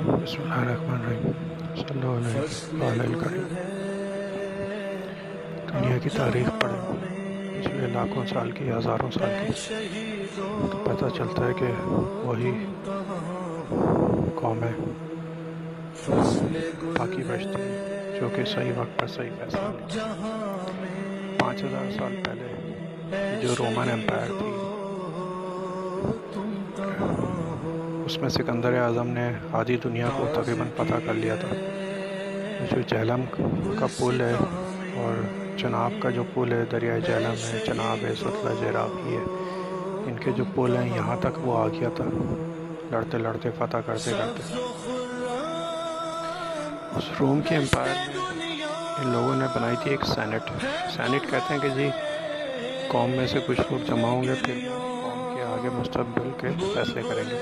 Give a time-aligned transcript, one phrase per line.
[0.00, 1.32] بسم اللہ الرحمن الرحیم،
[1.76, 3.48] صلی اللہ علیہ وآلہ الکریم
[5.70, 6.82] دنیا کی تاریخ پڑھیں
[7.56, 11.68] پچھلے لاکھوں سال کی، ہزاروں سال کی۔ تو پتہ چلتا ہے کہ
[12.26, 12.52] وہی
[14.40, 14.72] قوم ہے،
[16.96, 17.62] باقی بچتی
[18.20, 19.68] جو کہ صحیح وقت پر صحیح فیصلہ
[21.40, 24.50] پانچ ہزار سال پہلے جو رومن امپائر تھی
[28.10, 31.48] اس میں سکندر اعظم نے آدھی دنیا کو تقریباً پتہ کر لیا تھا۔
[32.70, 33.24] جو جہلم
[33.78, 34.32] کا پل ہے
[34.96, 35.14] اور
[35.58, 39.22] چناب کا جو پل ہے، دریائے جہلم ہے، چناب ہے ستلہ جیرابی ہے
[40.06, 42.04] ان کے جو پل ہیں، یہاں تک وہ آ گیا تھا۔
[42.90, 44.42] لڑتے لڑتے، فتح کرتے کرتے۔
[46.96, 48.16] اس روم کے امپائر میں
[48.98, 50.64] ان لوگوں نے بنائی تھی ایک سینٹ۔
[50.96, 51.90] سینٹ کہتے ہیں کہ جی
[52.88, 54.54] قوم میں سے کچھ لوگ جمع ہوں گے، پھر
[55.60, 57.38] آگے مستقبل کے فیصلے کریں گے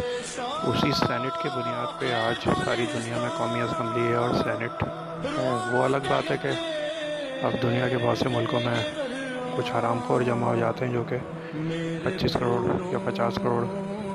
[0.68, 4.82] اسی سینٹ کے بنیاد پہ آج ساری دنیا میں قومی اسمبلی ہے اور سینٹ
[5.72, 6.48] وہ الگ بات ہے کہ
[7.42, 8.74] اب دنیا کے بہت سے ملکوں میں
[9.56, 11.18] کچھ حرام خور جمع ہو جاتے ہیں جو کہ
[12.04, 12.60] پچیس کروڑ
[12.92, 13.64] یا پچاس کروڑ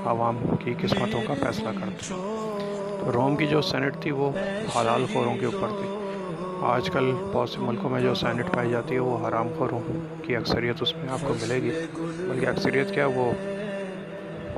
[0.06, 4.32] عوام کی قسمتوں کا فیصلہ کرتے ہیں تو روم کی جو سینٹ تھی وہ
[4.76, 5.90] حلال خوروں کے اوپر تھی
[6.66, 9.80] آج کل بہت سے ملکوں میں جو سینٹ پائی جاتی ہے وہ حرام خوروں
[10.24, 11.72] کی اکثریت اس میں آپ کو ملے گی
[12.20, 13.32] بلکہ اکثریت کیا وہ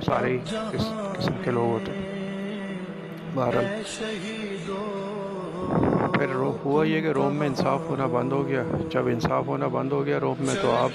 [0.02, 0.38] سارے
[0.74, 0.86] اس
[1.18, 2.06] قسم کے لوگ ہوتے ہیں۔
[3.34, 3.82] بہرحال
[6.14, 9.92] پھر ہوا یہ کہ روم میں انصاف ہونا بند ہو گیا۔ جب انصاف ہونا بند
[9.92, 10.90] ہو گیا روم میں تو آپ،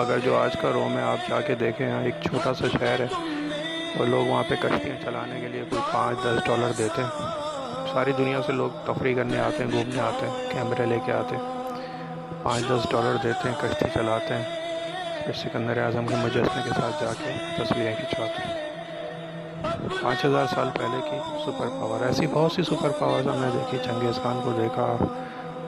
[0.00, 3.00] اگر جو آج کا روم ہے، آپ جا کے دیکھیں، یہاں ایک چھوٹا سا شہر
[3.00, 3.06] ہے۔
[3.98, 7.10] اور لوگ وہاں پہ کشتیاں چلانے کے لیے کوئی پانچ دس ڈالر دیتے ہیں۔
[7.92, 11.36] ساری دنیا سے لوگ تفریح کرنے آتے ہیں، گھومنے آتے ہیں، کیمرے لے کے آتے
[11.36, 11.44] ہیں۔
[12.42, 14.63] پانچ دس ڈالر دیتے ہیں، کشتی چلاتے ہیں۔
[15.24, 18.62] پھر سکندر اعظم کے مجسمے کے ساتھ جا کے تصویریں کھنچواتے ہیں
[20.02, 23.78] پانچ ہزار سال پہلے کی سپر پاور، ایسی بہت سی سپر پاورز ہم نے دیکھی،
[23.84, 24.86] چنگیز خان کو دیکھا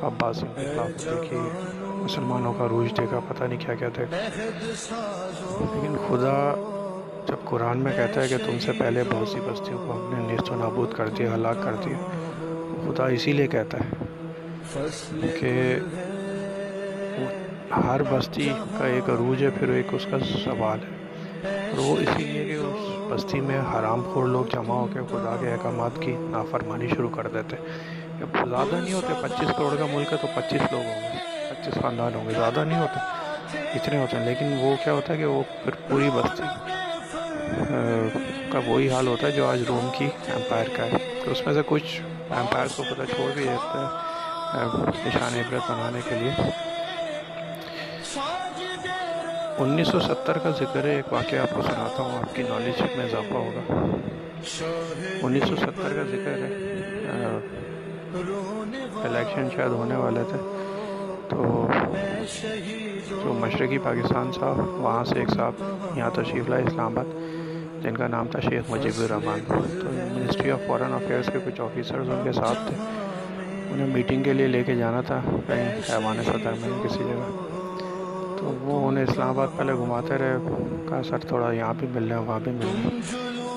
[0.02, 1.36] عباسیوں کی خلافت دیکھی،
[1.82, 4.16] مسلمانوں کا روج دیکھا، پتہ نہیں کیا کیا دیکھا
[5.60, 6.36] لیکن خدا
[7.28, 10.32] جب قرآن میں کہتا ہے کہ تم سے پہلے بہت سی بستیوں کو ہم نے
[10.32, 11.96] نیست و نابود کر دیا، ہلاک کر دیا،
[12.86, 14.04] خدا اسی لیے کہتا ہے۔
[15.40, 15.78] کہ
[17.70, 21.06] ہر بستی کا ایک عروج ہے، پھر ایک اس کا سوال ہے۔
[21.70, 22.78] اور وہ اسی لیے کہ اس
[23.08, 27.26] بستی میں حرام خور لوگ جمع ہو کے خدا کے احکامات کی نافرمانی شروع کر
[27.26, 27.56] دیتے۔
[28.18, 31.08] کہ زیادہ نہیں ہوتے پچیس کروڑ کا ملک ہے تو پچیس لوگ ہوں گے،
[31.50, 33.00] پچیس خاندان ہوں گے، زیادہ نہیں ہوتے،
[33.74, 36.42] اتنے ہوتے ہیں۔ لیکن وہ کیا ہوتا ہے کہ وہ پھر پوری بستی
[38.52, 41.54] کا وہی حال ہوتا ہے جو آج روم کی امپائر کا ہے۔ تو اس میں
[41.54, 44.00] سے کچھ امپائر کو خدا چھوڑ بھی دیتا
[44.54, 44.68] ہے
[45.08, 46.50] نشان عبرت بنانے کے لیے۔
[49.58, 52.82] انیس سو ستر کا ذکر ہے، ایک واقعہ آپ کو سناتا ہوں، آپ کی نالج
[52.96, 53.86] میں اضافہ ہوگا۔
[55.22, 56.76] انیس سو ستر کا ذکر ہے۔
[59.04, 60.36] الیکشن شاید ہونے والے تھے۔
[61.28, 61.66] تو
[63.10, 65.52] جو مشرقی پاکستان صاحب، وہاں سے ایک صاحب
[65.96, 67.04] یہاں تشریف لائے اسلام آباد،
[67.82, 69.54] جن کا نام تھا شیخ مجیب الرحمان تو
[69.92, 72.76] منسٹری آف فورن افیئرس کے کچھ آفیسرز ان کے ساتھ تھے۔
[73.70, 77.45] انہیں میٹنگ کے لیے لے کے جانا تھا، کہیں حیوان صدر میں، کسی جگہ۔
[78.38, 80.36] تو وہ انہیں اسلام آباد پہلے گھماتے رہے
[80.88, 83.00] کہا سر تھوڑا یہاں بھی مل رہے ہیں وہاں بھی مل رہے ہیں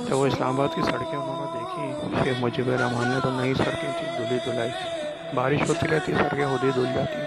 [0.10, 3.54] جب وہ اسلام آباد کی سڑکیں انہوں نے دیکھی۔ شیخ مجیب الرحمان نے تو نئی
[3.54, 4.70] سڑکیں تھیں دھلی دھلائی۔
[5.36, 7.20] بارش ہوتی رہتی، سڑکیں خود ہی دھل جاتی۔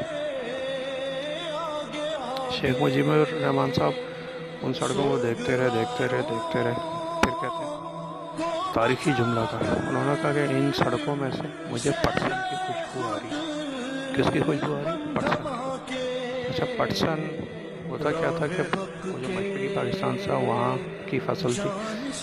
[2.50, 3.92] شیخ مجیب الرحمان صاحب
[4.62, 6.74] ان سڑکوں کو دیکھتے رہے دیکھتے رہے دیکھتے رہے۔
[7.22, 9.58] پھر کہتے ہیں، تاریخی جملہ کا
[9.88, 13.52] انہوں نے کہا کہ ان سڑکوں میں سے مجھے پٹسن کی خوشبو آ رہی۔
[14.16, 15.61] کس کی خوشبو آ رہی؟ پٹسن کی۔
[16.52, 17.20] اچھا پٹسن،
[17.88, 18.62] ہوتا کیا تھا کہ
[19.04, 20.76] وہ جو مشرقی پاکستان سے وہاں
[21.10, 21.70] کی فصل تھی،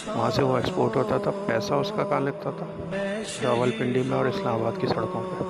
[0.07, 2.65] وہاں سے وہ ایکسپورٹ ہوتا تھا، پیسہ اس کا کہاں لگتا تھا؟
[3.43, 5.43] راول پنڈی میں اور اسلام آباد کی سڑکوں پہ۔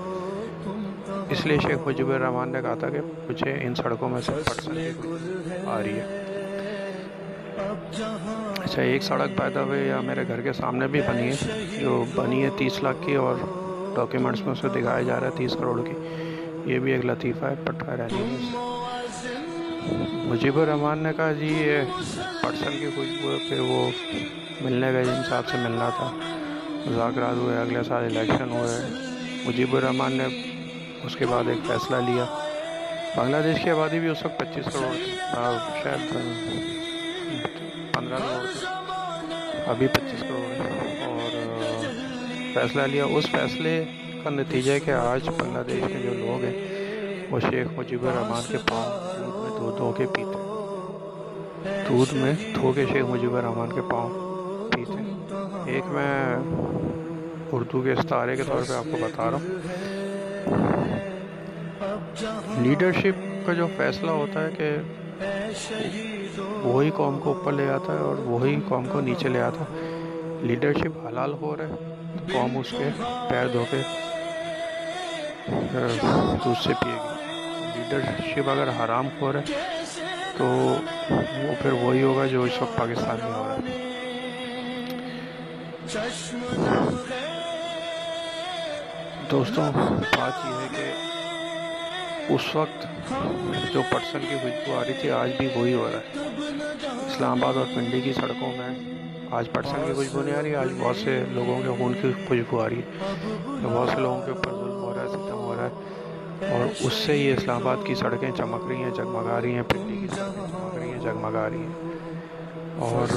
[1.34, 5.66] اس لیے شیخ مجیب الرحمان نے کہا تھا کہ مجھے ان سڑکوں میں سے پٹسن
[5.68, 6.24] آ رہی ہے۔
[8.64, 12.44] اچھا ایک سڑک پیدا ہوئی یا میرے گھر کے سامنے بھی بنی ہے، جو بنی
[12.44, 13.36] ہے تیس لاکھ کی اور
[13.96, 15.98] ڈاکیومنٹس میں اسے دکھایا جا رہا ہے تیس کروڑ کی۔
[16.66, 18.38] یہ بھی ایک لطیفہ ہے پٹھا رہنی
[20.12, 21.78] مجیب الرحمان نے کہا جی یہ
[22.42, 23.90] پرسن کی خوشبو ہے۔ پھر وہ
[24.62, 26.12] ملنے گئے جن صاحب سے ملنا تھا۔
[26.86, 28.88] مذاکرات ہوئے، اگلے سال الیکشن ہوئے۔
[29.46, 30.26] مجیب الرحمان نے
[31.04, 32.26] اس کے بعد ایک فیصلہ لیا۔
[33.18, 35.16] بنگلہ دیش کی آبادی بھی اس وقت پچیس کروڑ تھی۔
[35.84, 36.14] شاید
[37.94, 38.68] پندرہ کروڑ تھی۔
[39.68, 41.38] ابھی پچیس کروڑ ہے۔ اور
[42.54, 43.84] فیصلہ لیا۔ اس فیصلے
[44.24, 46.68] کا نتیجہ ہے کہ آج بنگلہ دیش کے جو لوگ ہیں،
[47.32, 49.09] وہ شیخ مجیب الرحمان کے پاؤں
[49.80, 50.38] دھو کے پیتے
[51.90, 54.10] دودھ میں دھو کے شیخ مجیب الرحمان کے پاؤں
[54.72, 55.00] پیتے
[55.66, 56.14] ایک میں
[57.52, 59.58] اردو کے استعارے کے طور پہ آپ کو بتا رہا ہوں۔
[62.62, 64.70] لیڈرشپ کا جو فیصلہ ہوتا ہے کہ
[66.64, 69.78] وہی قوم کو اوپر لے آتا ہے اور وہی قوم کو نیچے لے آتا ہے۔
[70.42, 71.76] لیڈرشپ حلال ہو رہا ہے،
[72.34, 72.90] قوم اس کے
[73.30, 73.82] پیر دھو کے
[76.46, 77.19] دودھ سے پیے گی۔
[77.90, 79.46] لیڈرشپ اگر حرام ہو رہا ہے،
[80.38, 83.78] تو وہ پھر وہی ہوگا جو اس وقت پاکستان میں ہو رہا ہے۔
[89.32, 92.86] دوستوں، بات یہ ہے کہ اس وقت
[93.74, 96.06] جو پرسن کی خوشبو آ رہی تھی، آج بھی وہی ہو رہا ہے۔
[97.08, 98.70] اسلام آباد اور پنڈی کی سڑکوں میں
[99.32, 102.62] آج پرسن کی خوشبو نہیں آ رہی، آج بہت سے لوگوں کے خون کی خوشبو
[102.62, 102.86] آ رہی ہے۔
[103.64, 104.52] بہت سے لوگوں کے اوپر
[106.42, 109.98] اور اس سے یہ اسلام آباد کی سڑکیں چمک رہی ہیں، جگمگا رہی ہیں، پنڈی
[109.98, 111.92] کی سڑکیں چمک رہی ہیں، جگمگا رہی ہیں۔
[112.78, 113.08] اور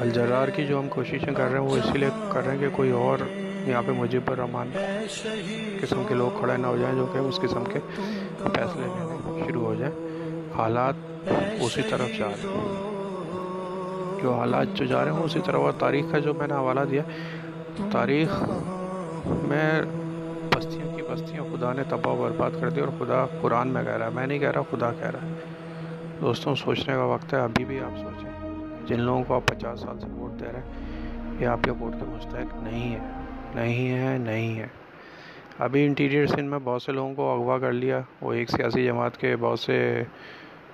[0.00, 2.76] الجرار کی جو ہم کوششیں کر رہے ہیں، وہ اسی لیے کر رہے ہیں کہ
[2.76, 3.18] کوئی اور
[3.66, 4.70] یہاں پہ مجیب الرحمان
[5.80, 7.78] قسم کے لوگ کھڑے نہ ہو جائیں، جو کہ اس قسم کے
[8.38, 9.94] فیصلے لینے شروع ہو جائیں۔
[10.56, 10.94] حالات
[11.60, 12.94] اسی طرف جا رہے ہیں۔
[14.22, 16.80] جو حالات جو جا رہے ہیں اسی طرح اور تاریخ کا جو میں نے حوالہ
[16.90, 17.02] دیا،
[17.92, 18.42] تاریخ
[19.26, 19.82] میں
[21.10, 24.10] بستیاں، خدا نے تباہ و برباد کر دی اور خدا قرآن میں کہہ رہا ہے۔
[24.10, 25.32] میں نہیں کہہ رہا، خدا کہہ رہا ہے۔
[26.20, 28.30] دوستوں، سوچنے کا وقت ہے، ابھی بھی آپ سوچیں۔
[28.86, 30.72] جن لوگوں کو آپ پچاس سال سے ووٹ دے رہے ہیں،
[31.40, 33.00] یہ آپ کے ووٹ کے مستحق نہیں ہے
[33.54, 34.66] نہیں ہے نہیں ہے
[35.58, 39.16] ابھی انٹیریئر سندھ میں بہت سے لوگوں کو اغوا کر لیا۔ وہ ایک سیاسی جماعت
[39.16, 40.02] کے بہت سے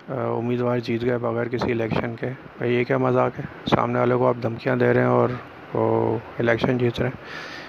[0.09, 2.27] امیدوار جیت گئے بغیر کسی الیکشن کے۔
[2.59, 5.29] بھائی، یہ کیا مذاق ہے؟ سامنے والے کو آپ دھمکیاں دے رہے ہیں اور
[5.75, 7.59] وہ الیکشن جیت رہے ہیں۔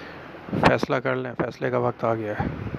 [0.60, 2.71] فیصلہ کر لیں فیصلے کا وقت آ گیا ہے۔